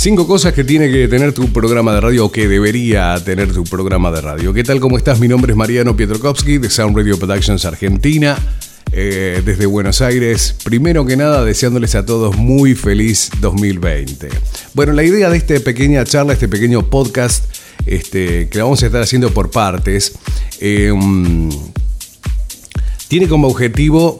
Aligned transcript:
Cinco 0.00 0.26
cosas 0.26 0.54
que 0.54 0.64
tiene 0.64 0.90
que 0.90 1.08
tener 1.08 1.34
tu 1.34 1.52
programa 1.52 1.92
de 1.92 2.00
radio 2.00 2.24
o 2.24 2.32
que 2.32 2.48
debería 2.48 3.22
tener 3.22 3.52
tu 3.52 3.64
programa 3.64 4.10
de 4.10 4.22
radio. 4.22 4.54
¿Qué 4.54 4.64
tal? 4.64 4.80
¿Cómo 4.80 4.96
estás? 4.96 5.20
Mi 5.20 5.28
nombre 5.28 5.52
es 5.52 5.58
Mariano 5.58 5.94
Pietrokowski 5.94 6.56
de 6.56 6.70
Sound 6.70 6.96
Radio 6.96 7.18
Productions 7.18 7.66
Argentina. 7.66 8.34
Eh, 8.92 9.42
desde 9.44 9.66
Buenos 9.66 10.00
Aires, 10.00 10.56
primero 10.64 11.04
que 11.04 11.18
nada 11.18 11.44
deseándoles 11.44 11.94
a 11.96 12.06
todos 12.06 12.34
muy 12.38 12.74
feliz 12.74 13.28
2020. 13.42 14.30
Bueno, 14.72 14.94
la 14.94 15.04
idea 15.04 15.28
de 15.28 15.36
esta 15.36 15.60
pequeña 15.60 16.02
charla, 16.04 16.32
este 16.32 16.48
pequeño 16.48 16.88
podcast, 16.88 17.44
este, 17.84 18.48
que 18.48 18.56
la 18.56 18.64
vamos 18.64 18.82
a 18.82 18.86
estar 18.86 19.02
haciendo 19.02 19.30
por 19.34 19.50
partes, 19.50 20.14
eh, 20.60 20.94
tiene 23.08 23.28
como 23.28 23.48
objetivo 23.48 24.18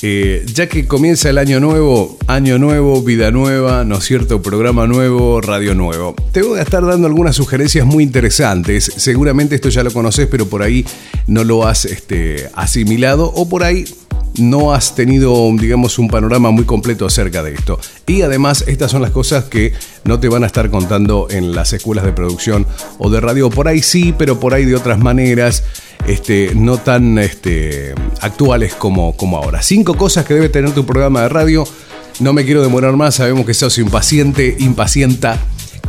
ya 0.00 0.66
que 0.66 0.86
comienza 0.86 1.28
el 1.28 1.36
año 1.36 1.60
nuevo, 1.60 2.16
año 2.26 2.58
nuevo, 2.58 3.02
vida 3.02 3.30
nueva, 3.30 3.84
¿no 3.84 3.98
es 3.98 4.04
cierto? 4.04 4.40
Programa 4.40 4.86
nuevo, 4.86 5.42
radio 5.42 5.74
nuevo. 5.74 6.14
Te 6.32 6.42
voy 6.42 6.58
a 6.58 6.62
estar 6.62 6.84
dando 6.84 7.06
algunas 7.06 7.36
sugerencias 7.36 7.84
muy 7.84 8.02
interesantes. 8.04 8.90
Seguramente 8.96 9.54
esto 9.54 9.68
ya 9.68 9.84
lo 9.84 9.92
conoces, 9.92 10.26
pero 10.26 10.46
por 10.46 10.62
ahí 10.62 10.86
no 11.26 11.44
lo 11.44 11.66
has 11.66 11.84
este, 11.84 12.48
asimilado 12.54 13.26
o 13.26 13.48
por 13.48 13.62
ahí 13.62 13.84
no 14.38 14.72
has 14.72 14.94
tenido, 14.94 15.50
digamos, 15.56 15.98
un 15.98 16.08
panorama 16.08 16.50
muy 16.50 16.64
completo 16.64 17.06
acerca 17.06 17.42
de 17.42 17.54
esto. 17.54 17.78
Y 18.06 18.22
además, 18.22 18.64
estas 18.66 18.90
son 18.90 19.02
las 19.02 19.10
cosas 19.10 19.44
que 19.44 19.72
no 20.04 20.20
te 20.20 20.28
van 20.28 20.44
a 20.44 20.46
estar 20.46 20.70
contando 20.70 21.28
en 21.30 21.54
las 21.54 21.72
escuelas 21.72 22.04
de 22.04 22.12
producción 22.12 22.66
o 22.98 23.10
de 23.10 23.20
radio. 23.20 23.50
Por 23.50 23.68
ahí 23.68 23.82
sí, 23.82 24.14
pero 24.16 24.40
por 24.40 24.54
ahí 24.54 24.64
de 24.64 24.76
otras 24.76 24.98
maneras. 24.98 25.64
Este, 26.06 26.54
no 26.54 26.78
tan 26.78 27.18
este, 27.18 27.94
actuales 28.20 28.74
como, 28.74 29.16
como 29.16 29.36
ahora. 29.36 29.62
Cinco 29.62 29.94
cosas 29.94 30.24
que 30.24 30.34
debe 30.34 30.48
tener 30.48 30.72
tu 30.72 30.86
programa 30.86 31.22
de 31.22 31.28
radio. 31.28 31.64
No 32.20 32.32
me 32.32 32.44
quiero 32.44 32.62
demorar 32.62 32.96
más, 32.96 33.16
sabemos 33.16 33.46
que 33.46 33.54
sos 33.54 33.78
impaciente, 33.78 34.56
impacienta. 34.58 35.38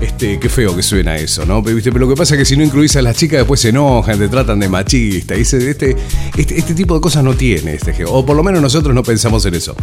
Este, 0.02 0.40
qué 0.40 0.50
feo 0.50 0.76
que 0.76 0.82
suena 0.82 1.16
eso, 1.16 1.46
¿no? 1.46 1.64
Pero, 1.64 2.00
lo 2.00 2.10
que 2.10 2.16
pasa 2.16 2.34
es 2.34 2.40
que 2.40 2.46
si 2.46 2.58
no 2.58 2.64
incluís 2.64 2.96
a 2.96 3.04
las 3.04 3.16
chicas 3.16 3.38
después 3.38 3.60
se 3.60 3.70
enojan, 3.70 4.18
te 4.18 4.28
tratan 4.28 4.60
de 4.60 4.68
machista. 4.68 5.38
Y 5.38 5.42
este, 5.42 5.70
este, 5.70 5.96
este 6.36 6.74
tipo 6.74 6.96
de 6.96 7.02
cosas 7.02 7.24
no 7.24 7.36
tiene 7.36 7.76
este 7.76 7.94
O 8.06 8.26
por 8.26 8.36
lo 8.36 8.44
menos 8.44 8.64
nosotros 8.64 8.96
no 8.96 9.04
pensamos 9.04 9.46
en 9.46 9.54
eso. 9.54 9.76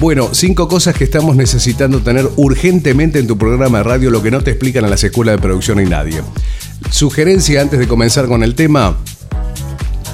Bueno, 0.00 0.30
cinco 0.32 0.66
cosas 0.66 0.96
que 0.96 1.04
estamos 1.04 1.36
necesitando 1.36 2.00
tener 2.00 2.28
urgentemente 2.34 3.20
en 3.20 3.28
tu 3.28 3.38
programa 3.38 3.78
de 3.78 3.84
radio, 3.84 4.10
lo 4.10 4.22
que 4.22 4.32
no 4.32 4.40
te 4.40 4.50
explican 4.50 4.84
a 4.84 4.88
las 4.88 5.04
escuelas 5.04 5.36
de 5.36 5.42
producción 5.42 5.80
y 5.80 5.84
nadie. 5.84 6.20
Sugerencia 6.90 7.62
antes 7.62 7.78
de 7.78 7.86
comenzar 7.86 8.26
con 8.26 8.42
el 8.42 8.56
tema 8.56 8.96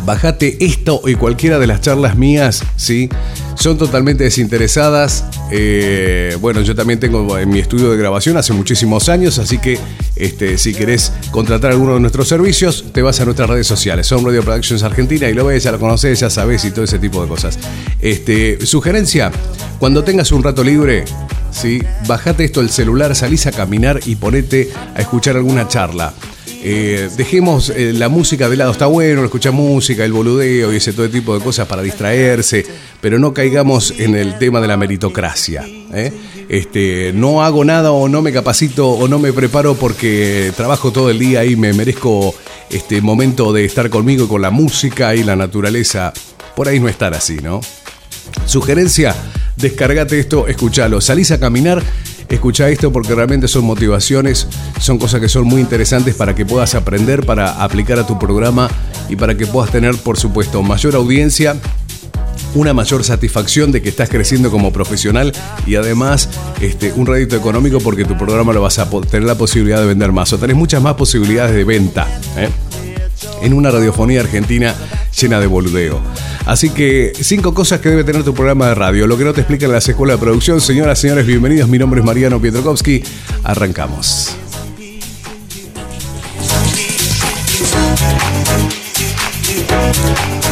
bajate 0.06 0.56
esto 0.64 1.02
y 1.04 1.16
cualquiera 1.16 1.58
de 1.58 1.66
las 1.66 1.80
charlas 1.82 2.16
mías, 2.16 2.62
¿sí? 2.76 3.10
Son 3.56 3.76
totalmente 3.76 4.24
desinteresadas. 4.24 5.24
Eh, 5.50 6.36
bueno, 6.40 6.60
yo 6.62 6.74
también 6.74 7.00
tengo 7.00 7.36
en 7.36 7.48
mi 7.50 7.58
estudio 7.58 7.90
de 7.90 7.96
grabación 7.98 8.36
hace 8.36 8.52
muchísimos 8.52 9.08
años, 9.08 9.38
así 9.38 9.58
que 9.58 9.78
este, 10.14 10.56
si 10.58 10.72
querés 10.72 11.12
contratar 11.32 11.72
alguno 11.72 11.94
de 11.94 12.00
nuestros 12.00 12.28
servicios, 12.28 12.84
te 12.92 13.02
vas 13.02 13.20
a 13.20 13.24
nuestras 13.24 13.50
redes 13.50 13.66
sociales. 13.66 14.06
Son 14.06 14.24
Radio 14.24 14.42
Productions 14.42 14.84
Argentina 14.84 15.28
y 15.28 15.34
lo 15.34 15.44
ves, 15.44 15.64
ya 15.64 15.72
lo 15.72 15.80
conoces, 15.80 16.20
ya 16.20 16.30
sabes 16.30 16.64
y 16.64 16.70
todo 16.70 16.84
ese 16.84 17.00
tipo 17.00 17.20
de 17.20 17.28
cosas. 17.28 17.58
Este, 18.00 18.64
sugerencia, 18.64 19.32
cuando 19.80 20.04
tengas 20.04 20.30
un 20.30 20.44
rato 20.44 20.62
libre, 20.62 21.04
¿sí? 21.50 21.82
bajate 22.06 22.44
esto 22.44 22.60
el 22.60 22.70
celular, 22.70 23.16
salís 23.16 23.46
a 23.46 23.52
caminar 23.52 24.00
y 24.06 24.14
ponete 24.14 24.70
a 24.94 25.00
escuchar 25.00 25.36
alguna 25.36 25.66
charla. 25.66 26.14
Eh, 26.62 27.10
dejemos 27.16 27.70
eh, 27.70 27.92
la 27.92 28.08
música 28.08 28.48
de 28.48 28.56
lado, 28.56 28.72
está 28.72 28.86
bueno, 28.86 29.24
escuchar 29.24 29.52
música, 29.52 30.04
el 30.04 30.12
boludeo 30.12 30.72
y 30.72 30.76
ese 30.76 30.92
todo 30.92 31.08
tipo 31.08 31.36
de 31.36 31.44
cosas 31.44 31.66
para 31.68 31.82
distraerse, 31.82 32.66
pero 33.00 33.18
no 33.18 33.32
caigamos 33.32 33.92
en 33.98 34.16
el 34.16 34.38
tema 34.38 34.60
de 34.60 34.68
la 34.68 34.76
meritocracia. 34.76 35.64
¿eh? 35.92 36.12
Este, 36.48 37.12
no 37.14 37.42
hago 37.42 37.64
nada 37.64 37.92
o 37.92 38.08
no 38.08 38.22
me 38.22 38.32
capacito 38.32 38.88
o 38.88 39.08
no 39.08 39.18
me 39.18 39.32
preparo 39.32 39.74
porque 39.74 40.52
trabajo 40.56 40.92
todo 40.92 41.10
el 41.10 41.18
día 41.18 41.44
y 41.44 41.56
me 41.56 41.72
merezco 41.72 42.34
este 42.70 43.00
momento 43.00 43.52
de 43.52 43.64
estar 43.64 43.90
conmigo 43.90 44.24
y 44.24 44.28
con 44.28 44.42
la 44.42 44.50
música 44.50 45.14
y 45.14 45.22
la 45.22 45.36
naturaleza. 45.36 46.12
Por 46.54 46.68
ahí 46.68 46.80
no 46.80 46.88
estar 46.88 47.14
así, 47.14 47.36
¿no? 47.36 47.60
Sugerencia, 48.46 49.14
descargate 49.56 50.18
esto, 50.18 50.46
escúchalo. 50.46 51.00
Salís 51.00 51.30
a 51.30 51.38
caminar 51.38 51.82
Escucha 52.28 52.68
esto 52.68 52.92
porque 52.92 53.14
realmente 53.14 53.46
son 53.46 53.64
motivaciones, 53.64 54.48
son 54.80 54.98
cosas 54.98 55.20
que 55.20 55.28
son 55.28 55.44
muy 55.44 55.60
interesantes 55.60 56.14
para 56.14 56.34
que 56.34 56.44
puedas 56.44 56.74
aprender, 56.74 57.24
para 57.24 57.62
aplicar 57.62 57.98
a 57.98 58.06
tu 58.06 58.18
programa 58.18 58.68
y 59.08 59.16
para 59.16 59.36
que 59.36 59.46
puedas 59.46 59.70
tener, 59.70 59.96
por 59.96 60.18
supuesto, 60.18 60.62
mayor 60.62 60.96
audiencia 60.96 61.56
una 62.54 62.72
mayor 62.72 63.04
satisfacción 63.04 63.70
de 63.70 63.82
que 63.82 63.90
estás 63.90 64.08
creciendo 64.08 64.50
como 64.50 64.72
profesional 64.72 65.32
y 65.66 65.76
además 65.76 66.28
este, 66.60 66.92
un 66.92 67.06
rédito 67.06 67.36
económico 67.36 67.78
porque 67.80 68.04
tu 68.04 68.16
programa 68.16 68.52
lo 68.52 68.62
vas 68.62 68.78
a 68.78 68.88
tener 68.88 69.24
la 69.24 69.34
posibilidad 69.36 69.78
de 69.80 69.86
vender 69.86 70.12
más 70.12 70.32
o 70.32 70.38
tenés 70.38 70.56
muchas 70.56 70.82
más 70.82 70.94
posibilidades 70.94 71.54
de 71.54 71.64
venta 71.64 72.06
¿eh? 72.36 72.48
en 73.42 73.52
una 73.52 73.70
radiofonía 73.70 74.20
argentina 74.20 74.74
llena 75.20 75.40
de 75.40 75.46
boludeo. 75.46 76.00
Así 76.46 76.70
que 76.70 77.12
cinco 77.20 77.52
cosas 77.52 77.80
que 77.80 77.90
debe 77.90 78.04
tener 78.04 78.22
tu 78.22 78.32
programa 78.32 78.68
de 78.68 78.76
radio. 78.76 79.06
Lo 79.08 79.18
que 79.18 79.24
no 79.24 79.34
te 79.34 79.40
explica 79.40 79.66
en 79.66 79.72
la 79.72 79.78
escuela 79.78 80.14
de 80.14 80.18
producción. 80.20 80.60
Señoras, 80.60 80.98
señores, 80.98 81.26
bienvenidos. 81.26 81.68
Mi 81.68 81.76
nombre 81.76 82.00
es 82.00 82.06
Mariano 82.06 82.40
Pietrokowski. 82.40 83.02
Arrancamos. 83.42 84.36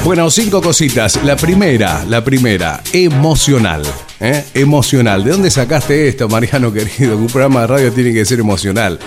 Bueno, 0.04 0.30
cinco 0.30 0.60
cositas. 0.60 1.22
La 1.24 1.36
primera, 1.36 2.04
la 2.08 2.22
primera, 2.22 2.82
emocional. 2.92 3.82
¿eh? 4.20 4.44
Emocional. 4.52 5.22
¿De 5.24 5.30
dónde 5.30 5.50
sacaste 5.50 6.08
esto, 6.08 6.28
Mariano 6.28 6.72
querido? 6.72 7.16
Un 7.16 7.28
programa 7.28 7.62
de 7.62 7.66
radio 7.68 7.92
tiene 7.92 8.12
que 8.12 8.24
ser 8.24 8.40
emocional. 8.40 8.98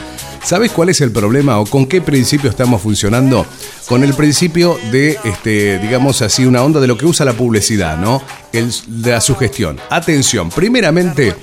¿Sabes 0.48 0.72
cuál 0.72 0.88
es 0.88 1.02
el 1.02 1.12
problema 1.12 1.60
o 1.60 1.66
con 1.66 1.86
qué 1.88 2.00
principio 2.00 2.50
estamos 2.50 2.82
funcionando? 2.82 3.46
Con 3.86 4.06
el 4.06 4.14
principio 4.14 4.80
de, 4.94 5.20
este, 5.26 5.78
digamos 5.80 6.22
así, 6.22 6.46
una 6.46 6.64
onda 6.64 6.80
de 6.80 6.88
lo 6.88 6.98
que 6.98 7.06
usa 7.06 7.26
la 7.26 7.34
publicidad, 7.34 7.98
¿no? 7.98 8.22
De 8.54 9.12
la 9.12 9.20
sugestión. 9.20 9.78
Atención, 9.90 10.50
primeramente 10.50 11.36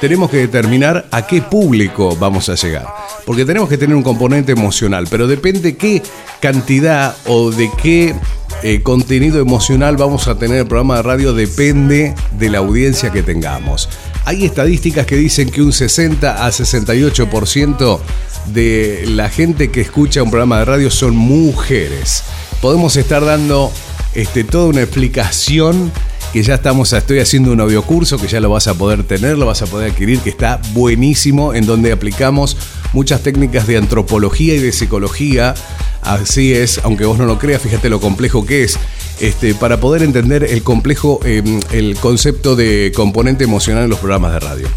tenemos 0.00 0.30
que 0.30 0.36
determinar 0.36 1.08
a 1.10 1.26
qué 1.26 1.42
público 1.42 2.14
vamos 2.14 2.48
a 2.50 2.54
llegar. 2.54 2.86
Porque 3.26 3.44
tenemos 3.44 3.68
que 3.68 3.78
tener 3.78 3.96
un 3.96 4.04
componente 4.04 4.52
emocional, 4.52 5.08
pero 5.10 5.26
depende 5.26 5.76
qué 5.76 6.00
cantidad 6.38 7.16
o 7.26 7.50
de 7.50 7.68
qué 7.82 8.14
eh, 8.62 8.80
contenido 8.84 9.40
emocional 9.40 9.96
vamos 9.96 10.28
a 10.28 10.38
tener 10.38 10.58
el 10.58 10.66
programa 10.68 10.98
de 10.98 11.02
radio, 11.02 11.34
depende 11.34 12.14
de 12.38 12.48
la 12.48 12.58
audiencia 12.58 13.10
que 13.10 13.24
tengamos. 13.24 13.88
Hay 14.24 14.44
estadísticas 14.44 15.04
que 15.04 15.16
dicen 15.16 15.50
que 15.50 15.62
un 15.62 15.72
60 15.72 16.46
a 16.46 16.48
68% 16.48 17.98
de 18.46 19.04
la 19.06 19.28
gente 19.28 19.70
que 19.70 19.80
escucha 19.80 20.22
un 20.22 20.30
programa 20.30 20.58
de 20.58 20.64
radio 20.64 20.90
son 20.90 21.16
mujeres. 21.16 22.24
Podemos 22.60 22.96
estar 22.96 23.24
dando 23.24 23.72
este, 24.14 24.44
toda 24.44 24.66
una 24.66 24.82
explicación 24.82 25.92
que 26.32 26.42
ya 26.42 26.54
estamos, 26.54 26.92
estoy 26.92 27.18
haciendo 27.18 27.52
un 27.52 27.60
audiocurso 27.60 28.16
que 28.16 28.26
ya 28.26 28.40
lo 28.40 28.48
vas 28.48 28.66
a 28.66 28.74
poder 28.74 29.04
tener, 29.04 29.36
lo 29.36 29.44
vas 29.44 29.60
a 29.60 29.66
poder 29.66 29.90
adquirir, 29.90 30.18
que 30.20 30.30
está 30.30 30.60
buenísimo, 30.72 31.52
en 31.52 31.66
donde 31.66 31.92
aplicamos 31.92 32.56
muchas 32.94 33.22
técnicas 33.22 33.66
de 33.66 33.76
antropología 33.76 34.54
y 34.54 34.58
de 34.58 34.72
psicología. 34.72 35.54
Así 36.00 36.54
es, 36.54 36.80
aunque 36.84 37.04
vos 37.04 37.18
no 37.18 37.26
lo 37.26 37.38
creas, 37.38 37.60
fíjate 37.60 37.90
lo 37.90 38.00
complejo 38.00 38.46
que 38.46 38.64
es. 38.64 38.78
Este, 39.20 39.54
para 39.54 39.78
poder 39.78 40.02
entender 40.02 40.42
el 40.44 40.62
complejo, 40.62 41.20
em, 41.24 41.60
el 41.70 41.96
concepto 41.96 42.56
de 42.56 42.92
componente 42.96 43.44
emocional 43.44 43.84
en 43.84 43.90
los 43.90 43.98
programas 43.98 44.32
de 44.32 44.40
radio. 44.40 44.68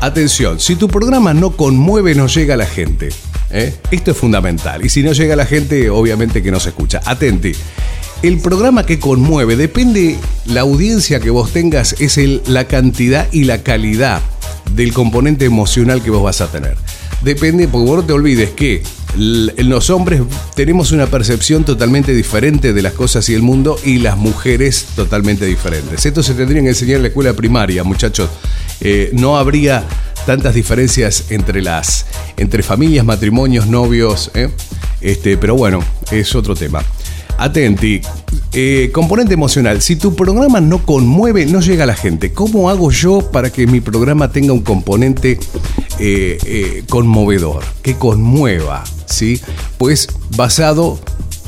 Atención, 0.00 0.60
si 0.60 0.76
tu 0.76 0.86
programa 0.86 1.34
no 1.34 1.50
conmueve, 1.50 2.14
no 2.14 2.28
llega 2.28 2.54
a 2.54 2.56
la 2.56 2.66
gente. 2.66 3.08
¿eh? 3.50 3.74
Esto 3.90 4.12
es 4.12 4.16
fundamental. 4.16 4.84
Y 4.84 4.90
si 4.90 5.02
no 5.02 5.12
llega 5.12 5.34
a 5.34 5.36
la 5.36 5.46
gente, 5.46 5.90
obviamente 5.90 6.40
que 6.40 6.52
no 6.52 6.60
se 6.60 6.68
escucha. 6.68 7.00
Atenti. 7.04 7.52
El 8.22 8.38
programa 8.38 8.86
que 8.86 9.00
conmueve, 9.00 9.56
depende 9.56 10.16
la 10.46 10.60
audiencia 10.60 11.18
que 11.18 11.30
vos 11.30 11.52
tengas, 11.52 11.96
es 11.98 12.16
el, 12.16 12.42
la 12.46 12.66
cantidad 12.66 13.26
y 13.32 13.44
la 13.44 13.64
calidad 13.64 14.20
del 14.72 14.92
componente 14.92 15.44
emocional 15.44 16.00
que 16.02 16.10
vos 16.10 16.22
vas 16.22 16.40
a 16.40 16.50
tener. 16.50 16.76
Depende, 17.22 17.66
porque 17.66 17.88
vos 17.88 17.96
no 17.98 18.04
te 18.04 18.12
olvides 18.12 18.50
que 18.50 18.84
los 19.18 19.90
hombres 19.90 20.22
tenemos 20.54 20.92
una 20.92 21.06
percepción 21.06 21.64
totalmente 21.64 22.14
diferente 22.14 22.72
de 22.72 22.82
las 22.82 22.92
cosas 22.92 23.28
y 23.28 23.34
el 23.34 23.42
mundo 23.42 23.76
y 23.84 23.98
las 23.98 24.16
mujeres 24.16 24.86
totalmente 24.94 25.44
diferentes. 25.44 26.06
Esto 26.06 26.22
se 26.22 26.34
tendría 26.34 26.62
que 26.62 26.68
enseñar 26.68 26.96
en 26.96 27.02
la 27.02 27.08
escuela 27.08 27.32
primaria, 27.34 27.82
muchachos. 27.84 28.30
Eh, 28.80 29.10
no 29.12 29.36
habría 29.36 29.84
tantas 30.24 30.54
diferencias 30.54 31.30
entre 31.30 31.62
las 31.62 32.06
entre 32.36 32.62
familias, 32.62 33.04
matrimonios, 33.04 33.66
novios, 33.66 34.30
¿eh? 34.34 34.50
este, 35.00 35.36
pero 35.36 35.56
bueno, 35.56 35.82
es 36.10 36.34
otro 36.34 36.54
tema. 36.54 36.84
Atenti, 37.38 38.00
eh, 38.52 38.90
componente 38.92 39.34
emocional. 39.34 39.82
Si 39.82 39.96
tu 39.96 40.14
programa 40.14 40.60
no 40.60 40.84
conmueve, 40.84 41.46
no 41.46 41.60
llega 41.60 41.84
a 41.84 41.86
la 41.86 41.96
gente. 41.96 42.32
¿Cómo 42.32 42.70
hago 42.70 42.90
yo 42.90 43.30
para 43.30 43.50
que 43.50 43.66
mi 43.66 43.80
programa 43.80 44.32
tenga 44.32 44.52
un 44.52 44.62
componente 44.62 45.38
conmovedor, 46.88 47.64
que 47.82 47.94
conmueva? 47.94 48.84
¿Sí? 49.06 49.40
Pues 49.78 50.08
basado 50.36 50.98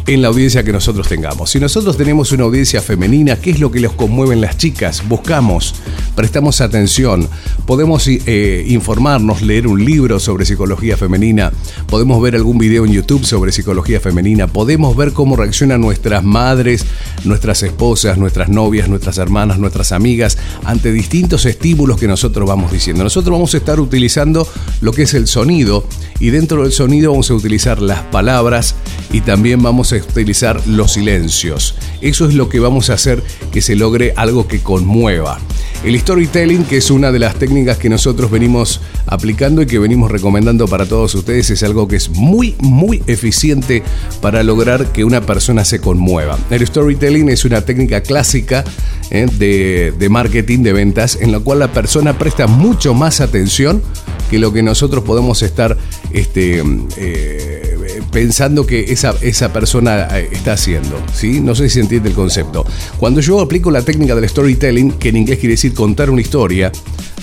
en 0.07 0.23
la 0.23 0.29
audiencia 0.29 0.63
que 0.63 0.73
nosotros 0.73 1.09
tengamos. 1.09 1.51
Si 1.51 1.61
nosotros 1.61 1.97
tenemos 1.97 2.33
una 2.33 2.45
audiencia 2.45 2.81
femenina, 2.81 3.37
¿qué 3.37 3.51
es 3.51 3.61
lo 3.61 3.71
que 3.71 3.81
les 3.81 3.93
conmueven 3.93 4.41
las 4.41 4.57
chicas? 4.57 5.07
Buscamos, 5.09 5.75
prestamos 6.15 6.61
atención, 6.61 7.29
podemos 7.67 8.07
eh, 8.09 8.65
informarnos, 8.69 9.43
leer 9.43 9.67
un 9.67 9.85
libro 9.85 10.19
sobre 10.19 10.45
psicología 10.45 10.97
femenina, 10.97 11.53
podemos 11.87 12.21
ver 12.23 12.35
algún 12.35 12.59
video 12.59 12.85
en 12.85 12.93
YouTube 12.93 13.25
sobre 13.25 13.53
psicología 13.53 14.01
femenina, 14.01 14.47
podemos 14.47 14.97
ver 14.97 15.13
cómo 15.13 15.37
reaccionan 15.37 15.81
nuestras 15.81 16.25
madres, 16.25 16.85
nuestras 17.25 17.63
esposas, 17.63 18.19
nuestras 18.19 18.49
novias, 18.49 18.89
nuestras 18.89 19.19
hermanas, 19.19 19.59
nuestras 19.59 19.93
amigas 19.93 20.39
ante 20.65 20.93
distintos 20.93 21.47
estímulos 21.47 21.99
que 21.99 22.09
nosotros 22.09 22.49
vamos 22.49 22.73
diciendo. 22.73 23.05
Nosotros 23.05 23.33
vamos 23.33 23.55
a 23.55 23.59
estar 23.59 23.81
utilizando 23.81 24.47
lo 24.81 24.93
que 24.93 25.03
es 25.03 25.15
el 25.15 25.27
sonido 25.27 25.87
y 26.19 26.31
dentro 26.31 26.63
del 26.63 26.73
sonido 26.73 27.13
vamos 27.13 27.31
a 27.31 27.35
utilizar 27.35 27.81
las 27.81 28.03
palabras 28.05 28.75
y 29.13 29.21
también 29.21 29.63
vamos 29.63 29.90
utilizar 29.97 30.67
los 30.67 30.93
silencios. 30.93 31.75
Eso 32.01 32.29
es 32.29 32.35
lo 32.35 32.49
que 32.49 32.61
vamos 32.61 32.91
a 32.91 32.95
hacer 32.95 33.23
que 33.53 33.61
se 33.61 33.77
logre 33.77 34.13
algo 34.17 34.47
que 34.47 34.61
conmueva. 34.61 35.39
El 35.85 35.99
storytelling, 35.99 36.65
que 36.65 36.77
es 36.77 36.91
una 36.91 37.11
de 37.11 37.19
las 37.19 37.37
técnicas 37.37 37.79
que 37.79 37.89
nosotros 37.89 38.31
venimos 38.31 38.81
aplicando 39.07 39.63
y 39.63 39.67
que 39.67 39.79
venimos 39.79 40.11
recomendando 40.11 40.69
para 40.69 40.87
todos 40.87 41.15
ustedes, 41.15 41.51
es 41.51 41.63
algo 41.63 41.89
que 41.89 41.97
es 41.97 42.11
muy, 42.11 42.55
muy 42.59 43.03
eficiente 43.07 43.83
para 44.21 44.43
lograr 44.43 44.93
que 44.93 45.05
una 45.05 45.23
persona 45.23 45.65
se 45.65 45.81
conmueva. 45.81 46.39
El 46.51 46.67
storytelling 46.67 47.31
es 47.31 47.45
una 47.45 47.63
técnica 47.63 48.03
clásica 48.03 48.65
eh, 49.11 49.93
de, 49.99 50.09
marketing, 50.09 50.63
de 50.63 50.73
ventas, 50.73 51.19
en 51.21 51.33
la 51.33 51.41
cual 51.41 51.61
la 51.61 51.73
persona 51.73 52.19
presta 52.19 52.47
mucho 52.47 52.95
más 52.95 53.21
atención 53.21 53.83
que 54.31 54.39
lo 54.39 54.53
que 54.53 54.63
nosotros 54.63 55.03
podemos 55.03 55.43
estar 55.43 55.77
este, 56.13 56.63
eh, 56.97 57.70
pensando 58.13 58.67
que 58.67 58.93
esa, 58.93 59.15
esa 59.21 59.53
persona 59.53 60.09
eh, 60.19 60.29
está 60.33 60.55
haciendo. 60.55 61.01
¿sí? 61.15 61.41
No 61.41 61.55
sé 61.55 61.69
si 61.69 61.81
entiende 61.81 62.11
el 62.11 62.15
concepto. 62.15 62.65
Cuando 62.99 63.21
yo 63.21 63.41
aplico 63.41 63.71
la 63.71 63.83
técnica 63.83 64.15
del 64.15 64.29
storytelling, 64.29 64.93
que 64.93 65.11
en 65.11 65.17
inglés 65.19 65.39
quiere 65.39 65.55
decir 65.55 65.75
contar 65.75 66.11
una 66.11 66.21
historia, 66.21 66.73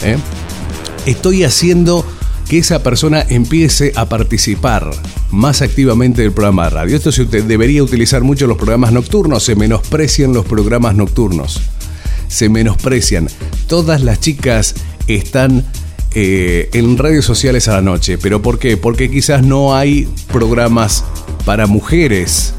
¿eh? 0.04 0.18
estoy 1.06 1.44
haciendo 1.44 2.06
que 2.48 2.60
esa 2.60 2.82
persona 2.82 3.26
empiece 3.28 3.92
a 3.96 4.08
participar 4.08 4.90
más 5.32 5.62
activamente 5.62 6.22
del 6.22 6.32
programa 6.32 6.66
de 6.66 6.70
radio. 6.70 6.96
Esto 6.96 7.12
se 7.12 7.26
debería 7.26 7.84
utilizar 7.84 8.24
mucho 8.24 8.48
los 8.48 8.58
programas 8.58 8.94
nocturnos, 8.94 9.44
se 9.44 9.56
menosprecian 9.56 10.34
los 10.34 10.46
programas 10.46 10.96
nocturnos. 10.96 11.62
Se 12.30 12.50
menosprecian. 12.50 13.28
Todas 13.68 14.02
las 14.02 14.20
chicas 14.20 14.76
están 15.08 15.66
eh, 16.14 16.70
en 16.74 16.98
redes 16.98 17.26
sociales 17.26 17.68
a 17.68 17.74
la 17.74 17.82
noche. 17.82 18.18
¿Pero 18.18 18.42
por 18.42 18.60
qué? 18.60 18.78
Porque 18.78 19.10
quizás 19.10 19.44
no 19.44 19.76
hay 19.76 20.08
programas 20.32 21.04
para 21.46 21.68
mujeres 21.68 22.54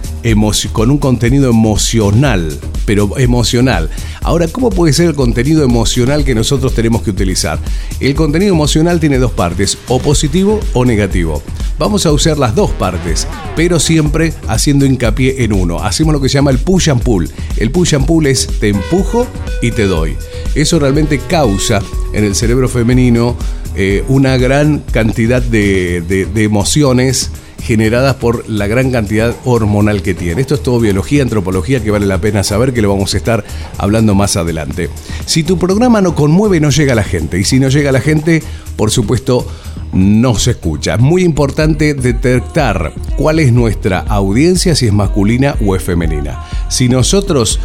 con 0.72 0.90
un 0.90 0.98
contenido 0.98 1.48
emocional, 1.48 2.58
pero 2.84 3.18
emocional. 3.18 3.88
Ahora, 4.22 4.48
¿cómo 4.48 4.70
puede 4.70 4.92
ser 4.92 5.08
el 5.08 5.14
contenido 5.14 5.62
emocional 5.64 6.24
que 6.24 6.34
nosotros 6.34 6.74
tenemos 6.74 7.02
que 7.02 7.10
utilizar? 7.10 7.58
El 8.00 8.14
contenido 8.14 8.52
emocional 8.54 9.00
tiene 9.00 9.18
dos 9.18 9.32
partes, 9.32 9.78
o 9.88 9.98
positivo 9.98 10.60
o 10.74 10.84
negativo. 10.84 11.42
Vamos 11.78 12.04
a 12.04 12.12
usar 12.12 12.38
las 12.38 12.54
dos 12.54 12.70
partes, 12.72 13.26
pero 13.56 13.78
siempre 13.78 14.34
haciendo 14.48 14.84
hincapié 14.84 15.44
en 15.44 15.52
uno. 15.52 15.78
Hacemos 15.78 16.12
lo 16.12 16.20
que 16.20 16.28
se 16.28 16.34
llama 16.34 16.50
el 16.50 16.58
push 16.58 16.90
and 16.90 17.02
pull. 17.02 17.28
El 17.56 17.70
push 17.70 17.94
and 17.94 18.06
pull 18.06 18.26
es 18.26 18.48
te 18.60 18.68
empujo 18.68 19.26
y 19.62 19.70
te 19.70 19.86
doy. 19.86 20.16
Eso 20.54 20.78
realmente 20.78 21.18
causa 21.18 21.80
en 22.12 22.24
el 22.24 22.34
cerebro 22.34 22.68
femenino 22.68 23.36
eh, 23.76 24.02
una 24.08 24.36
gran 24.36 24.80
cantidad 24.90 25.40
de, 25.40 26.00
de 26.00 26.42
emociones 26.42 27.30
generadas 27.60 28.14
por 28.14 28.48
la 28.48 28.66
gran 28.66 28.90
cantidad 28.90 29.34
hormonal 29.44 30.02
que 30.02 30.14
tiene. 30.14 30.40
Esto 30.40 30.54
es 30.54 30.62
todo 30.62 30.80
biología, 30.80 31.22
antropología 31.22 31.82
que 31.82 31.90
vale 31.90 32.06
la 32.06 32.20
pena 32.20 32.42
saber 32.42 32.72
que 32.72 32.82
lo 32.82 32.88
vamos 32.88 33.14
a 33.14 33.16
estar 33.16 33.44
hablando 33.76 34.14
más 34.14 34.36
adelante. 34.36 34.90
Si 35.26 35.42
tu 35.42 35.58
programa 35.58 36.00
no 36.00 36.14
conmueve, 36.14 36.60
no 36.60 36.70
llega 36.70 36.92
a 36.92 36.96
la 36.96 37.04
gente. 37.04 37.38
Y 37.38 37.44
si 37.44 37.58
no 37.58 37.68
llega 37.68 37.90
a 37.90 37.92
la 37.92 38.00
gente, 38.00 38.42
por 38.76 38.90
supuesto, 38.90 39.46
no 39.92 40.34
se 40.38 40.52
escucha. 40.52 40.94
Es 40.94 41.00
muy 41.00 41.22
importante 41.24 41.94
detectar 41.94 42.92
cuál 43.16 43.38
es 43.38 43.52
nuestra 43.52 44.00
audiencia, 44.00 44.74
si 44.74 44.86
es 44.86 44.92
masculina 44.92 45.56
o 45.64 45.74
es 45.74 45.82
femenina. 45.82 46.44
Si 46.68 46.88
nosotros 46.88 47.58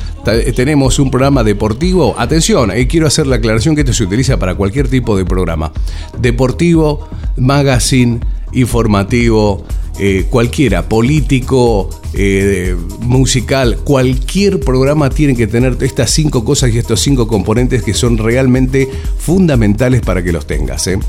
tenemos 0.56 1.00
un 1.00 1.12
programa 1.12 1.44
deportivo, 1.44 2.16
atención, 2.18 2.72
ahí 2.72 2.88
quiero 2.88 3.08
hacer 3.08 3.28
la 3.28 3.38
aclaración 3.38 3.76
que 3.76 3.82
esto 3.82 3.94
se 3.94 4.04
utiliza 4.04 4.38
para 4.38 4.56
cualquier 4.56 4.88
tipo 4.88 5.18
de 5.18 5.26
programa. 5.26 5.72
Deportivo, 6.18 7.08
magazine, 7.36 8.20
informativo, 8.54 9.66
eh, 10.00 10.26
cualquiera, 10.30 10.90
político, 10.90 11.90
eh, 12.14 12.76
musical, 13.02 13.78
cualquier 13.84 14.60
programa 14.60 15.10
tiene 15.10 15.36
que 15.36 15.48
tener 15.48 15.78
estas 15.82 16.12
cinco 16.12 16.44
cosas 16.44 16.74
y 16.74 16.80
estos 16.80 17.00
cinco 17.00 17.28
componentes 17.28 17.84
que 17.84 17.94
son 17.94 18.18
realmente 18.18 18.90
fundamentales 19.18 20.02
para 20.02 20.24
que 20.24 20.32
los 20.32 20.48
tengas. 20.48 20.88
¿eh? 20.88 21.00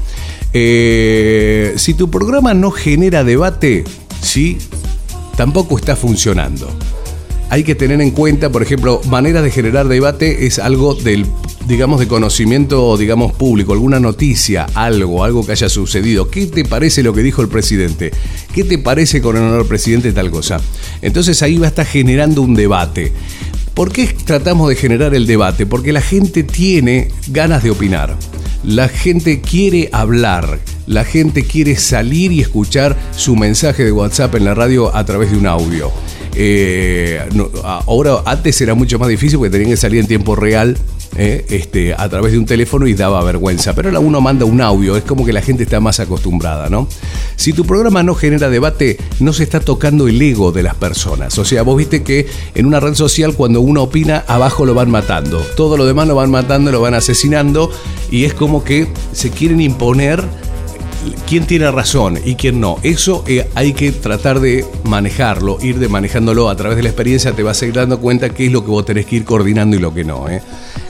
si 1.77 1.95
tu 1.95 2.11
programa 2.11 2.55
no 2.55 2.71
genera 2.71 3.25
debate, 3.25 3.85
¿sí? 4.21 4.59
tampoco 5.37 5.77
está 5.79 5.97
funcionando 5.97 6.69
hay 7.51 7.63
que 7.63 7.75
tener 7.75 8.01
en 8.01 8.11
cuenta, 8.11 8.51
por 8.51 8.63
ejemplo, 8.63 9.01
maneras 9.09 9.45
de 9.45 9.51
generar 9.51 9.87
debate 9.87 10.47
es 10.47 10.59
algo 10.59 10.95
del, 10.95 11.25
digamos, 11.67 12.01
de 12.01 12.09
conocimiento, 12.09 12.97
digamos, 12.97 13.33
público, 13.33 13.73
alguna 13.73 14.01
noticia, 14.01 14.67
algo, 14.75 15.25
algo 15.25 15.45
que 15.45 15.53
haya 15.53 15.69
sucedido. 15.69 16.29
¿Qué 16.31 16.47
te 16.47 16.65
parece 16.65 17.03
lo 17.03 17.13
que 17.13 17.23
dijo 17.23 17.43
el 17.43 17.49
presidente? 17.49 18.11
¿Qué 18.53 18.65
te 18.65 18.79
parece 18.79 19.23
con 19.23 19.37
el 19.37 19.65
presidente 19.67 20.13
tal 20.13 20.31
cosa? 20.31 20.61
Entonces 21.03 21.43
ahí 21.43 21.57
va 21.57 21.67
a 21.67 21.69
estar 21.71 21.87
generando 21.87 22.43
un 22.43 22.55
debate. 22.55 23.13
¿Por 23.75 23.91
qué 23.91 24.07
tratamos 24.07 24.69
de 24.69 24.77
generar 24.77 25.15
el 25.15 25.27
debate? 25.27 25.67
Porque 25.67 25.93
la 25.93 26.01
gente 26.01 26.45
tiene 26.45 27.09
ganas 27.29 27.63
de 27.63 27.71
opinar. 27.71 28.17
La 28.63 28.89
gente 28.89 29.41
quiere 29.41 29.91
hablar, 29.93 30.59
la 30.87 31.05
gente 31.05 31.45
quiere 31.45 31.77
salir 31.77 32.33
y 32.33 32.41
escuchar 32.41 32.97
su 33.15 33.37
mensaje 33.37 33.85
de 33.85 33.93
WhatsApp 33.93 34.37
en 34.37 34.45
la 34.45 34.55
radio 34.55 34.95
a 34.95 35.05
través 35.05 35.33
de 35.33 35.37
un 35.37 35.47
audio. 35.47 35.91
Eh, 36.37 37.21
ahora, 37.63 38.23
antes 38.25 38.61
era 38.61 38.75
mucho 38.75 38.99
más 38.99 39.09
difícil 39.09 39.39
porque 39.39 39.51
tenían 39.51 39.71
que 39.71 39.77
salir 39.77 40.01
en 40.01 40.07
tiempo 40.07 40.35
real 40.35 40.77
eh, 41.17 41.47
este, 41.51 41.95
a 41.95 42.09
través 42.09 42.33
de 42.33 42.39
un 42.39 42.47
teléfono 42.47 42.89
y 42.89 42.95
daba 42.95 43.23
vergüenza. 43.23 43.73
Pero 43.75 43.89
ahora 43.89 44.01
uno 44.01 44.21
manda 44.21 44.45
un 44.45 44.61
audio, 44.61 44.97
es 44.97 45.05
como 45.05 45.25
que 45.25 45.33
la 45.33 45.43
gente 45.43 45.63
está 45.63 45.79
más 45.79 46.01
acostumbrada, 46.01 46.69
¿no? 46.69 46.89
Si 47.37 47.53
tu 47.53 47.65
programa 47.65 48.03
no 48.03 48.15
genera 48.15 48.51
debate, 48.51 48.99
no 49.21 49.33
se 49.33 49.45
está 49.45 49.61
tocando 49.61 50.09
el 50.09 50.21
ego 50.21 50.51
de 50.51 50.65
las 50.65 50.75
personas. 50.75 51.39
O 51.39 51.45
sea, 51.45 51.63
vos 51.63 51.77
viste 51.77 52.03
que 52.03 52.27
en 52.55 52.67
una 52.67 52.81
red 52.81 52.95
social 52.95 53.35
cuando 53.35 53.61
uno 53.61 53.85
opina, 53.85 54.25
abajo 54.27 54.67
lo 54.67 54.75
van 54.75 54.91
matando. 54.91 55.39
Todo 55.57 55.77
lo 55.77 55.87
demás 55.87 56.09
lo 56.09 56.17
van 56.17 56.31
matando, 56.31 56.73
lo 56.73 56.81
van 56.81 56.95
asesinando 56.95 57.71
y 58.11 58.25
es 58.25 58.35
como 58.35 58.65
que 58.65 58.89
se 59.13 59.31
quieren 59.31 59.61
imponer 59.61 60.25
quién 61.27 61.47
tiene 61.47 61.71
razón 61.71 62.19
y 62.25 62.35
quién 62.35 62.61
no. 62.61 62.79
Eso 62.83 63.25
eh, 63.27 63.49
hay 63.55 63.73
que 63.73 63.93
tratar 63.93 64.41
de 64.41 64.65
manejarlo, 64.85 65.59
ir 65.63 65.79
de 65.79 65.89
manejándolo 65.89 66.49
a 66.49 66.57
través 66.57 66.77
de 66.77 66.83
la 66.83 66.89
experiencia, 66.89 67.33
te 67.33 67.43
vas 67.43 67.61
a 67.63 67.67
ir 67.67 67.75
dando 67.75 68.01
cuenta 68.01 68.31
qué 68.31 68.47
es 68.47 68.53
lo 68.53 68.65
que 68.65 68.71
vos 68.71 68.85
tenés 68.85 69.07
que 69.07 69.17
ir 69.17 69.25
coordinando 69.25 69.77
y 69.77 69.81
lo 69.81 69.93
que 69.93 70.05
no. 70.05 70.29
¿eh? 70.29 70.43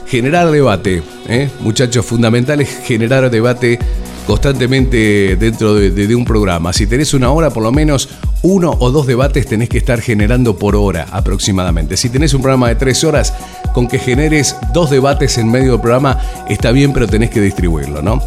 Generar 0.07 0.51
debate, 0.51 1.03
¿eh? 1.27 1.49
muchachos, 1.61 2.05
fundamentales 2.05 2.69
generar 2.85 3.29
debate 3.29 3.79
constantemente 4.25 5.35
dentro 5.35 5.75
de, 5.75 6.15
un 6.15 6.25
programa. 6.25 6.73
Si 6.73 6.87
tenés 6.87 7.13
una 7.13 7.31
hora, 7.31 7.51
por 7.51 7.63
lo 7.63 7.71
menos 7.71 8.09
uno 8.41 8.75
o 8.79 8.91
dos 8.91 9.07
debates 9.07 9.45
tenés 9.45 9.69
que 9.69 9.77
estar 9.77 10.01
generando 10.01 10.57
por 10.57 10.75
hora 10.75 11.07
aproximadamente. 11.11 11.97
Si 11.97 12.09
tenés 12.09 12.33
un 12.33 12.41
programa 12.41 12.69
de 12.69 12.75
tres 12.75 13.03
horas, 13.03 13.33
con 13.73 13.87
que 13.87 13.99
generes 13.99 14.55
dos 14.73 14.89
debates 14.89 15.37
en 15.37 15.51
medio 15.51 15.73
del 15.73 15.81
programa 15.81 16.19
está 16.49 16.71
bien, 16.71 16.93
pero 16.93 17.07
tenés 17.07 17.29
que 17.29 17.41
distribuirlo, 17.41 18.01
¿no? 18.01 18.21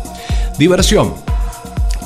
Diversión 0.58 1.27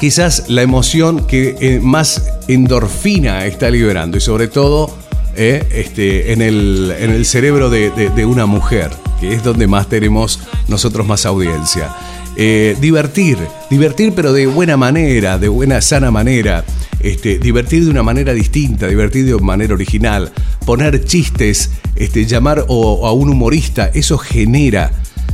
quizás 0.02 0.46
la 0.48 0.62
emoción 0.62 1.28
que 1.28 1.54
eh, 1.60 1.78
más 1.80 2.24
endorfina 2.48 3.46
está 3.46 3.70
liberando 3.70 4.16
y 4.16 4.20
sobre 4.20 4.48
todo 4.48 4.92
eh, 5.36 5.64
este, 5.70 6.32
en, 6.32 6.42
el, 6.42 6.92
en, 6.98 7.10
el, 7.10 7.24
cerebro 7.24 7.70
de, 7.70 8.26
una 8.26 8.46
mujer, 8.46 8.90
que 9.20 9.32
es 9.32 9.44
donde 9.44 9.68
más 9.68 9.88
tenemos 9.88 10.40
nosotros 10.66 11.06
más 11.06 11.24
audiencia. 11.24 11.94
Eh, 12.34 12.76
divertir, 12.80 13.38
divertir 13.70 14.12
pero 14.12 14.32
de 14.32 14.48
buena 14.48 14.76
manera, 14.76 15.38
de 15.38 15.46
buena 15.46 15.80
sana 15.80 16.10
manera, 16.10 16.64
este, 16.98 17.38
divertir 17.38 17.84
de 17.84 17.90
una 17.90 18.02
manera 18.02 18.32
distinta, 18.32 18.88
divertir 18.88 19.24
de 19.24 19.36
manera 19.38 19.72
original, 19.72 20.32
poner 20.66 21.04
chistes, 21.04 21.70
este, 21.94 22.26
llamar 22.26 22.58
a 22.68 23.12
un 23.12 23.28
humorista, 23.28 23.88
eso 23.94 24.18
genera 24.18 24.90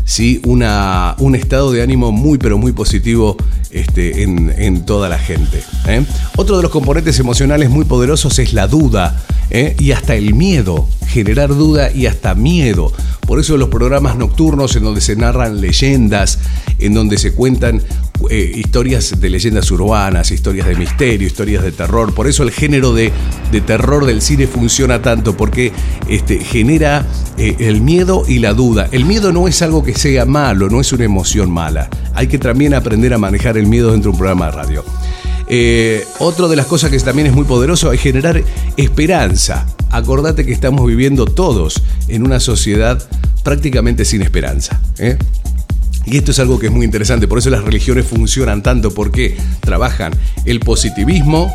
¿sí? 0.08 0.40
Una, 0.46 1.14
un 1.18 1.34
estado 1.34 1.70
de 1.70 1.82
ánimo 1.82 2.10
muy 2.10 2.38
pero 2.38 2.56
muy 2.58 2.72
positivo 2.72 3.36
este, 3.70 4.22
en, 4.22 4.84
toda 4.86 5.08
la 5.08 5.18
gente. 5.18 5.62
¿eh? 5.86 6.04
Otro 6.36 6.56
de 6.56 6.62
los 6.62 6.72
componentes 6.72 7.18
emocionales 7.20 7.68
muy 7.68 7.84
poderosos 7.84 8.38
es 8.38 8.54
la 8.54 8.66
duda 8.66 9.22
¿eh? 9.50 9.76
y 9.78 9.92
hasta 9.92 10.14
el 10.14 10.34
miedo, 10.34 10.88
generar 11.06 11.50
duda 11.50 11.92
y 11.92 12.06
hasta 12.06 12.34
miedo. 12.34 12.90
Por 13.26 13.38
eso 13.38 13.58
los 13.58 13.68
programas 13.68 14.16
nocturnos 14.16 14.74
en 14.76 14.84
donde 14.84 15.02
se 15.02 15.14
narran 15.14 15.60
leyendas, 15.60 16.38
en 16.78 16.94
donde 16.94 17.18
se 17.18 17.34
cuentan 17.34 17.82
eh, 18.30 18.52
historias 18.56 19.20
de 19.20 19.30
leyendas 19.30 19.70
urbanas, 19.70 20.30
historias 20.30 20.66
de 20.66 20.76
misterio, 20.76 21.26
historias 21.26 21.62
de 21.62 21.72
terror. 21.72 22.14
Por 22.14 22.26
eso 22.26 22.42
el 22.42 22.50
género 22.50 22.92
de, 22.92 23.12
terror 23.66 24.06
del 24.06 24.22
cine 24.22 24.46
funciona 24.46 25.02
tanto, 25.02 25.36
porque 25.36 25.72
este, 26.08 26.38
genera 26.40 27.06
eh, 27.36 27.56
el 27.60 27.80
miedo 27.80 28.24
y 28.26 28.38
la 28.38 28.54
duda. 28.54 28.88
El 28.92 29.04
miedo 29.04 29.32
no 29.32 29.48
es 29.48 29.62
algo 29.62 29.82
que 29.82 29.94
sea 29.94 30.24
malo, 30.24 30.68
no 30.68 30.80
es 30.80 30.92
una 30.92 31.04
emoción 31.04 31.50
mala. 31.50 31.88
Hay 32.14 32.26
que 32.26 32.38
también 32.38 32.74
aprender 32.74 33.14
a 33.14 33.18
manejar 33.18 33.56
el 33.56 33.66
miedo 33.66 33.92
dentro 33.92 34.10
de 34.10 34.14
un 34.14 34.18
programa 34.18 34.46
de 34.46 34.52
radio. 34.52 34.84
Eh, 35.50 36.04
otra 36.18 36.46
de 36.46 36.56
las 36.56 36.66
cosas 36.66 36.90
que 36.90 36.98
también 36.98 37.26
es 37.26 37.32
muy 37.32 37.44
poderoso 37.44 37.92
es 37.92 38.00
generar 38.00 38.42
esperanza. 38.76 39.66
Acordate 39.90 40.44
que 40.44 40.52
estamos 40.52 40.86
viviendo 40.86 41.24
todos 41.24 41.82
en 42.08 42.24
una 42.24 42.38
sociedad 42.38 43.02
prácticamente 43.42 44.04
sin 44.04 44.20
esperanza. 44.20 44.78
¿eh? 44.98 45.16
Y 46.10 46.16
esto 46.16 46.30
es 46.30 46.38
algo 46.38 46.58
que 46.58 46.66
es 46.66 46.72
muy 46.72 46.86
interesante, 46.86 47.28
por 47.28 47.38
eso 47.38 47.50
las 47.50 47.62
religiones 47.62 48.06
funcionan 48.06 48.62
tanto, 48.62 48.94
porque 48.94 49.36
trabajan 49.60 50.14
el 50.46 50.60
positivismo, 50.60 51.54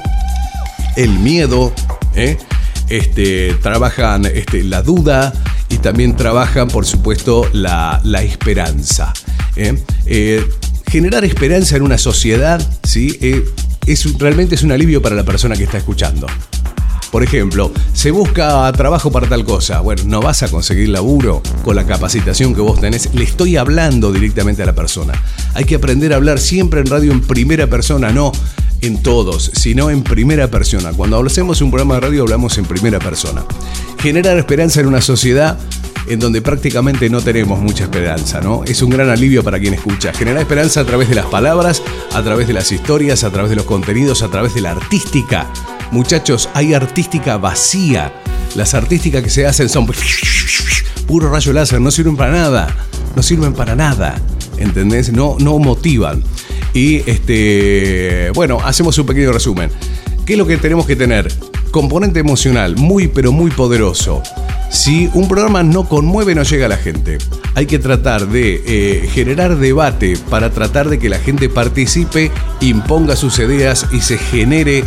el 0.95 1.09
miedo, 1.09 1.73
¿eh? 2.15 2.37
este, 2.87 3.55
trabajan 3.63 4.25
este, 4.25 4.63
la 4.63 4.83
duda 4.83 5.33
y 5.69 5.77
también 5.77 6.15
trabajan, 6.15 6.67
por 6.67 6.85
supuesto, 6.85 7.49
la, 7.51 7.99
esperanza. 8.21 9.11
¿eh? 9.55 10.45
generar 10.87 11.25
esperanza 11.25 11.75
en 11.75 11.81
una 11.81 11.97
sociedad 11.97 12.61
¿sí? 12.83 13.17
es, 13.87 14.19
realmente 14.19 14.53
es 14.53 14.61
un 14.61 14.71
alivio 14.71 15.01
para 15.01 15.15
la 15.15 15.23
persona 15.23 15.55
que 15.55 15.63
está 15.63 15.79
escuchando. 15.79 16.27
Por 17.13 17.21
ejemplo, 17.21 17.71
se 17.93 18.09
busca 18.09 18.71
trabajo 18.71 19.11
para 19.11 19.29
tal 19.29 19.45
cosa. 19.45 19.81
Bueno, 19.81 20.01
no 20.07 20.19
vas 20.19 20.41
a 20.41 20.47
conseguir 20.47 20.89
laburo 20.89 21.43
con 21.63 21.75
la 21.75 21.85
capacitación 21.85 22.55
que 22.55 22.61
vos 22.61 22.81
tenés. 22.81 23.13
Le 23.13 23.23
estoy 23.23 23.55
hablando 23.55 24.11
directamente 24.11 24.63
a 24.63 24.65
la 24.65 24.73
persona. 24.73 25.13
Hay 25.53 25.65
que 25.65 25.75
aprender 25.75 26.11
a 26.11 26.15
hablar 26.15 26.39
siempre 26.39 26.79
en 26.79 26.87
radio 26.87 27.11
en 27.11 27.21
primera 27.21 27.67
persona, 27.67 28.11
no 28.11 28.31
en 28.81 29.03
todos, 29.03 29.51
sino 29.53 29.91
en 29.91 30.01
primera 30.01 30.47
persona. 30.47 30.91
Cuando 30.91 31.23
hacemos 31.23 31.61
un 31.61 31.69
programa 31.69 31.93
de 31.93 31.99
radio 32.01 32.23
hablamos 32.23 32.57
en 32.57 32.65
primera 32.65 32.97
persona. 32.97 33.45
Generar 33.99 34.35
esperanza 34.39 34.81
en 34.81 34.87
una 34.87 34.99
sociedad 34.99 35.59
en 36.07 36.19
donde 36.19 36.41
prácticamente 36.41 37.11
no 37.11 37.21
tenemos 37.21 37.59
mucha 37.59 37.83
esperanza, 37.83 38.41
¿no? 38.41 38.63
Es 38.63 38.81
un 38.81 38.89
gran 38.89 39.11
alivio 39.11 39.43
para 39.43 39.59
quien 39.59 39.75
escucha. 39.75 40.13
Generar 40.13 40.41
esperanza 40.41 40.79
a 40.79 40.85
través 40.85 41.09
de 41.09 41.15
las 41.15 41.27
palabras, 41.27 41.83
a 42.11 42.23
través 42.23 42.47
de 42.47 42.53
las 42.53 42.71
historias, 42.71 43.23
a 43.23 43.29
través 43.29 43.51
de 43.51 43.55
los 43.57 43.65
contenidos, 43.65 44.23
a 44.23 44.29
través 44.29 44.55
de 44.55 44.61
la 44.61 44.71
artística. 44.71 45.47
Muchachos, 45.93 46.49
hay 46.55 46.73
artística 46.73 47.37
vacía. 47.37 48.11
Las 48.55 48.73
artísticas 48.73 49.21
que 49.21 49.29
se 49.29 49.45
hacen 49.45 49.69
son 49.69 49.85
puro 51.05 51.29
rayo 51.29 51.53
láser, 51.53 51.79
no 51.79 51.91
sirven 51.91 52.17
para 52.17 52.31
nada. 52.31 52.75
No 53.15 53.21
sirven 53.21 53.53
para 53.53 53.75
nada. 53.75 54.19
¿Entendés? 54.57 55.13
No, 55.13 55.37
no 55.39 55.59
motivan. 55.59 56.23
Y 56.73 57.07
este, 57.07 58.31
bueno, 58.33 58.57
hacemos 58.65 58.97
un 58.97 59.05
pequeño 59.05 59.31
resumen. 59.33 59.69
¿Qué 60.25 60.33
es 60.33 60.39
lo 60.39 60.47
que 60.47 60.57
tenemos 60.57 60.87
que 60.87 60.95
tener? 60.95 61.31
Componente 61.69 62.19
emocional 62.19 62.75
muy 62.75 63.07
pero 63.07 63.31
muy 63.31 63.51
poderoso. 63.51 64.23
Si 64.71 65.07
un 65.13 65.27
programa 65.27 65.61
no 65.61 65.87
conmueve, 65.87 66.33
no 66.33 66.41
llega 66.41 66.65
a 66.65 66.69
la 66.69 66.77
gente. 66.77 67.19
Hay 67.53 67.67
que 67.67 67.77
tratar 67.77 68.27
de 68.27 68.63
eh, 68.65 69.07
generar 69.13 69.57
debate 69.57 70.17
para 70.31 70.49
tratar 70.49 70.89
de 70.89 70.97
que 70.97 71.09
la 71.09 71.19
gente 71.19 71.49
participe, 71.49 72.31
imponga 72.61 73.15
sus 73.15 73.37
ideas 73.37 73.85
y 73.91 74.01
se 74.01 74.17
genere 74.17 74.83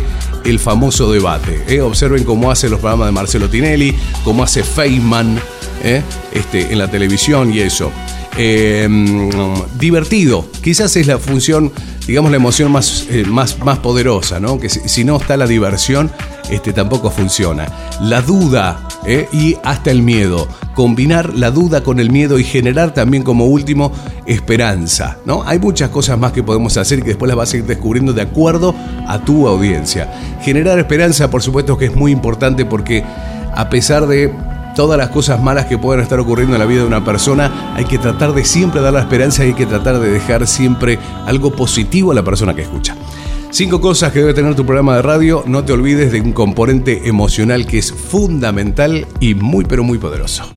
el 0.49 0.59
famoso 0.59 1.11
debate. 1.11 1.63
¿eh? 1.67 1.81
Observen 1.81 2.23
cómo 2.23 2.49
hace 2.49 2.69
los 2.69 2.79
programas 2.79 3.07
de 3.07 3.11
Marcelo 3.11 3.49
Tinelli, 3.49 3.95
cómo 4.23 4.43
hace 4.43 4.63
Feynman 4.63 5.39
¿eh? 5.83 6.01
este, 6.31 6.71
en 6.71 6.79
la 6.79 6.89
televisión 6.89 7.53
y 7.53 7.59
eso. 7.59 7.91
Divertido, 9.79 10.45
quizás 10.61 10.95
es 10.95 11.07
la 11.07 11.17
función, 11.17 11.71
digamos, 12.05 12.31
la 12.31 12.37
emoción 12.37 12.71
más, 12.71 13.07
más, 13.27 13.59
más 13.59 13.79
poderosa, 13.79 14.39
¿no? 14.39 14.59
Que 14.59 14.69
si, 14.69 15.03
no 15.03 15.17
está 15.17 15.37
la 15.37 15.47
diversión, 15.47 16.11
este, 16.49 16.73
tampoco 16.73 17.09
funciona. 17.11 17.67
La 18.01 18.21
duda 18.21 18.87
¿eh? 19.05 19.27
y 19.31 19.57
hasta 19.63 19.91
el 19.91 20.01
miedo. 20.01 20.47
Combinar 20.75 21.33
la 21.33 21.51
duda 21.51 21.83
con 21.83 21.99
el 21.99 22.11
miedo 22.11 22.37
y 22.37 22.43
generar 22.43 22.93
también 22.93 23.23
como 23.23 23.45
último 23.45 23.91
esperanza. 24.25 25.17
¿no? 25.25 25.43
Hay 25.45 25.59
muchas 25.59 25.89
cosas 25.89 26.19
más 26.19 26.31
que 26.31 26.43
podemos 26.43 26.77
hacer 26.77 26.99
y 26.99 27.01
que 27.01 27.09
después 27.09 27.27
las 27.27 27.37
vas 27.37 27.53
a 27.53 27.57
ir 27.57 27.65
descubriendo 27.65 28.13
de 28.13 28.21
acuerdo 28.21 28.75
a 29.07 29.19
tu 29.19 29.47
audiencia. 29.47 30.11
Generar 30.41 30.77
esperanza, 30.77 31.29
por 31.29 31.41
supuesto 31.41 31.77
que 31.77 31.85
es 31.85 31.95
muy 31.95 32.11
importante 32.11 32.65
porque 32.65 33.03
a 33.55 33.69
pesar 33.69 34.05
de 34.05 34.31
todas 34.77 34.95
las 34.95 35.09
cosas 35.09 35.41
malas 35.41 35.65
que 35.65 35.79
puedan 35.79 36.03
estar 36.03 36.19
ocurriendo 36.19 36.55
en 36.55 36.59
la 36.59 36.67
vida 36.67 36.81
de 36.81 36.87
una 36.87 37.03
persona, 37.03 37.73
hay 37.75 37.85
que 37.85 37.97
tratar 37.97 38.33
de 38.33 38.45
siempre 38.45 38.79
dar 38.79 38.93
la 38.93 38.99
esperanza 38.99 39.43
y 39.43 39.47
hay 39.47 39.53
que 39.55 39.65
tratar 39.65 39.99
de 39.99 40.11
dejar 40.11 40.45
siempre 40.45 40.99
algo 41.25 41.49
positivo 41.49 42.11
a 42.11 42.15
la 42.15 42.23
persona 42.23 42.53
que 42.53 42.61
escucha. 42.61 42.95
Cinco 43.49 43.81
cosas 43.81 44.11
que 44.11 44.19
debe 44.19 44.35
tener 44.35 44.53
tu 44.53 44.67
programa 44.67 44.95
de 44.97 45.01
radio. 45.01 45.43
No 45.47 45.63
te 45.63 45.73
olvides 45.73 46.11
de 46.11 46.21
un 46.21 46.31
componente 46.31 47.07
emocional 47.09 47.65
que 47.65 47.79
es 47.79 47.91
fundamental 47.91 49.07
y 49.19 49.33
muy 49.33 49.65
pero 49.65 49.83
muy 49.83 49.97
poderoso. 49.97 50.43